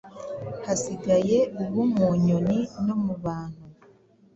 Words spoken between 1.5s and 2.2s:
uwo mu